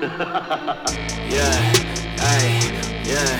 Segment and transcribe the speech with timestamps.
[1.28, 1.60] yeah,
[2.24, 2.48] ay,
[3.04, 3.36] yeah,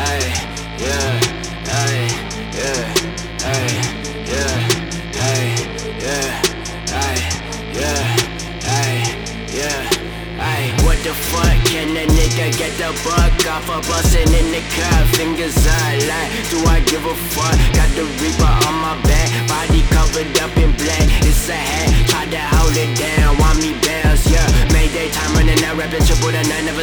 [0.00, 0.32] ay,
[0.80, 1.20] yeah,
[1.68, 2.08] ay,
[2.56, 2.88] yeah,
[3.44, 3.68] ay,
[4.24, 4.48] yeah,
[5.20, 5.44] ay,
[6.00, 6.40] yeah,
[6.96, 7.20] ay,
[7.76, 8.00] yeah,
[8.64, 8.96] ay,
[9.52, 10.72] yeah, ay.
[10.88, 15.04] What the fuck can a nigga get the buck off of bustin' in the car?
[15.20, 17.60] Fingers are like, do I give a fuck?
[17.76, 18.08] Got the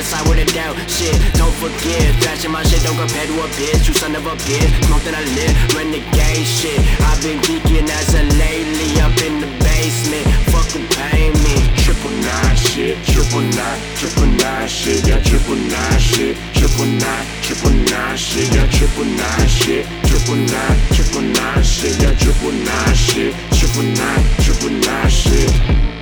[0.07, 0.79] side with a doubt.
[0.88, 3.88] Shit, don't forget, flashing my shit, don't compare to a bitch.
[3.88, 6.80] You son of a bitch, smoke that I live, renegade shit.
[7.03, 10.25] I've been geeking as a lately up in the basement.
[10.55, 11.55] Fucking pay me.
[11.83, 17.75] Triple nine shit, triple nine, triple nine shit, yeah, triple nine shit, triple nine, triple
[17.91, 23.33] nine shit, yeah, triple nine shit, triple nine, triple nine shit, yeah, triple nine shit,
[23.59, 25.96] triple nine, triple nine shit.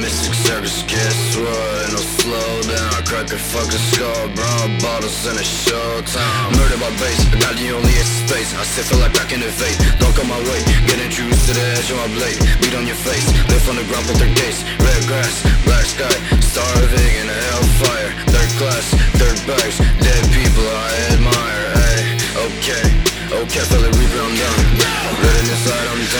[0.00, 1.92] Mystic Circus, guess what?
[1.92, 6.56] No slow down, crack a fucking skull, brown bottles in a showtime.
[6.56, 8.50] Murder by base, got the only extra space.
[8.56, 9.76] I still feel like I can invade.
[10.00, 12.40] Don't come my way, get introduced to the edge of my blade.
[12.64, 14.64] Beat on your face, live on the ground, put their gates.
[14.80, 18.10] Red grass, black sky, starving in a hellfire.
[18.32, 18.86] Third class,
[19.20, 21.64] third bags, dead people I admire.
[21.76, 22.00] Ay,
[22.48, 22.84] okay,
[23.36, 24.64] okay, feel reaper, I'm done.
[25.20, 26.19] Red inside, I'm done.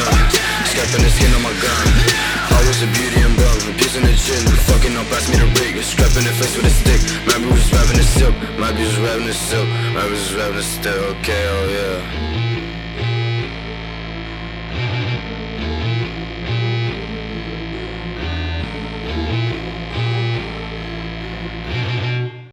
[5.01, 5.83] Up, pass me the rig.
[5.83, 7.01] Scrapping the face with a stick.
[7.27, 8.35] My boo was rapping the silk.
[8.59, 9.69] My bitch was rapping the silk.
[9.97, 11.05] My bitch was rapping the still.
[11.17, 12.30] Okay, oh yeah.